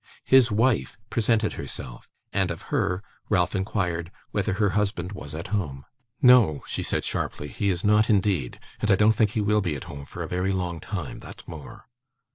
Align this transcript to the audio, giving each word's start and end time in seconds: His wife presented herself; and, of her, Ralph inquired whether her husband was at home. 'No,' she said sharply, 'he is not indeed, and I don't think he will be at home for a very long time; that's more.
His 0.25 0.51
wife 0.51 0.97
presented 1.11 1.53
herself; 1.53 2.09
and, 2.33 2.49
of 2.49 2.63
her, 2.73 3.03
Ralph 3.29 3.53
inquired 3.55 4.09
whether 4.31 4.53
her 4.53 4.71
husband 4.71 5.11
was 5.11 5.35
at 5.35 5.49
home. 5.49 5.85
'No,' 6.23 6.63
she 6.65 6.81
said 6.81 7.03
sharply, 7.05 7.49
'he 7.49 7.69
is 7.69 7.83
not 7.83 8.09
indeed, 8.09 8.59
and 8.79 8.89
I 8.89 8.95
don't 8.95 9.13
think 9.13 9.33
he 9.37 9.41
will 9.41 9.61
be 9.61 9.75
at 9.75 9.83
home 9.83 10.05
for 10.05 10.23
a 10.23 10.27
very 10.27 10.51
long 10.53 10.79
time; 10.79 11.19
that's 11.19 11.47
more. 11.47 11.85